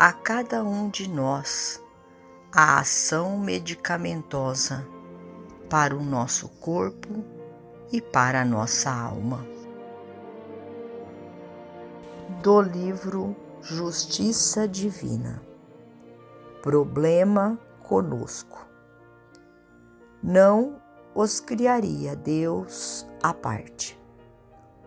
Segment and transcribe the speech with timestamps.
[0.00, 1.78] a cada um de nós
[2.50, 4.88] a ação medicamentosa
[5.68, 7.22] para o nosso corpo
[7.92, 9.46] e para a nossa alma.
[12.42, 15.42] Do livro Justiça Divina
[16.62, 18.66] Problema conosco.
[20.22, 20.80] Não
[21.14, 24.00] os criaria Deus à parte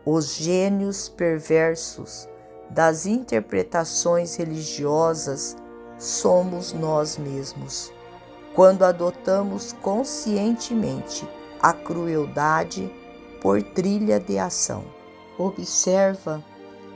[0.06, 2.28] os gênios perversos
[2.74, 5.56] das interpretações religiosas
[6.00, 7.94] somos nós mesmos,
[8.56, 11.28] quando adotamos conscientemente
[11.62, 12.92] a crueldade
[13.42, 14.84] por trilha de ação.
[15.38, 16.44] Observa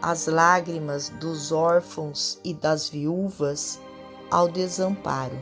[0.01, 3.79] as lágrimas dos órfãos e das viúvas
[4.31, 5.39] ao desamparo.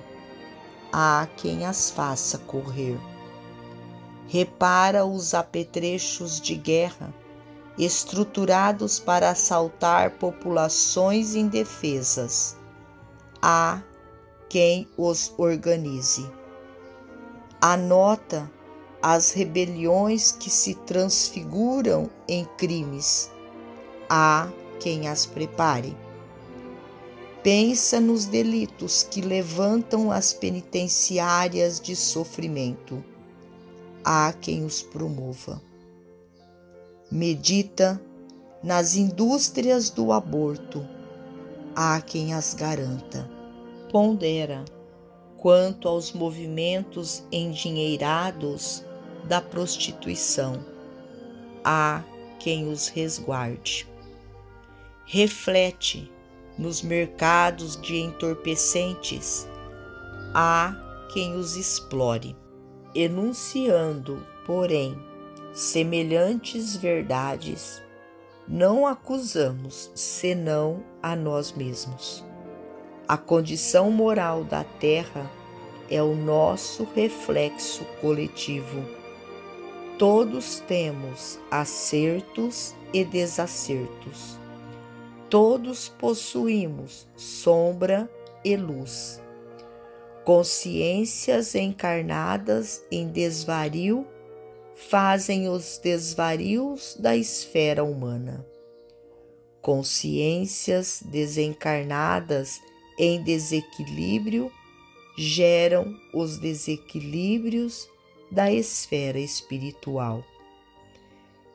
[0.92, 2.99] Há quem as faça correr.
[4.27, 7.14] Repara os apetrechos de guerra
[7.77, 12.55] estruturados para assaltar populações indefesas.
[13.41, 13.81] Há
[14.47, 16.30] quem os organize.
[17.59, 18.49] Anota
[19.02, 23.31] as rebeliões que se transfiguram em crimes.
[24.09, 24.47] Há
[24.80, 25.95] quem as prepare.
[27.43, 33.03] Pensa nos delitos que levantam as penitenciárias de sofrimento.
[34.03, 35.61] Há quem os promova
[37.15, 38.02] medita
[38.61, 40.86] nas indústrias do aborto.
[41.73, 43.30] Há quem as garanta.
[43.89, 44.65] Pondera
[45.37, 48.83] quanto aos movimentos endinheirados
[49.23, 50.59] da prostituição.
[51.64, 52.04] Há
[52.37, 53.87] quem os resguarde.
[55.05, 56.11] Reflete
[56.58, 59.48] nos mercados de entorpecentes.
[60.33, 60.75] Há
[61.14, 62.36] quem os explore.
[62.93, 64.98] Enunciando, porém,
[65.55, 67.82] semelhantes verdades,
[68.45, 72.26] não acusamos senão a nós mesmos.
[73.08, 75.32] A condição moral da Terra
[75.89, 78.83] é o nosso reflexo coletivo.
[79.98, 84.37] Todos temos acertos e desacertos.
[85.30, 88.10] Todos possuímos sombra
[88.43, 89.22] e luz.
[90.26, 94.05] Consciências encarnadas em desvario
[94.75, 98.45] fazem os desvarios da esfera humana.
[99.61, 102.59] Consciências desencarnadas
[102.99, 104.52] em desequilíbrio
[105.17, 107.87] geram os desequilíbrios
[108.30, 110.23] da esfera espiritual.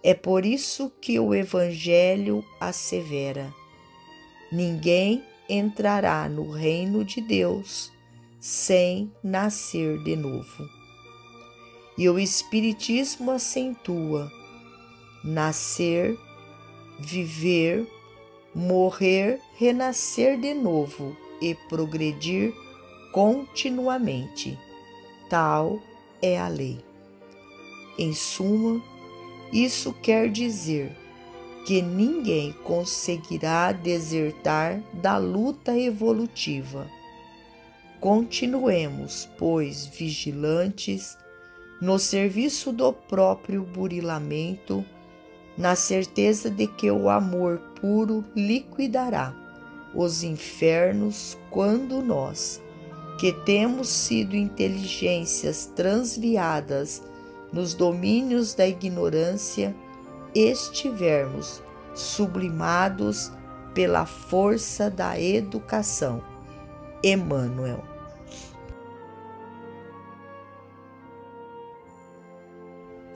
[0.02, 3.52] É por isso que o Evangelho assevera:
[4.50, 7.92] ninguém entrará no reino de Deus
[8.40, 10.79] sem nascer de novo.
[12.00, 14.32] E o Espiritismo acentua
[15.22, 16.18] nascer,
[16.98, 17.86] viver,
[18.54, 22.54] morrer, renascer de novo e progredir
[23.12, 24.58] continuamente.
[25.28, 25.78] Tal
[26.22, 26.82] é a lei.
[27.98, 28.82] Em suma,
[29.52, 30.96] isso quer dizer
[31.66, 36.90] que ninguém conseguirá desertar da luta evolutiva.
[38.00, 41.18] Continuemos, pois, vigilantes
[41.80, 44.84] no serviço do próprio burilamento,
[45.56, 49.34] na certeza de que o amor puro liquidará
[49.94, 52.62] os infernos quando nós,
[53.18, 57.02] que temos sido inteligências transviadas
[57.52, 59.74] nos domínios da ignorância,
[60.34, 61.62] estivermos
[61.94, 63.32] sublimados
[63.74, 66.22] pela força da educação.
[67.02, 67.89] Emmanuel.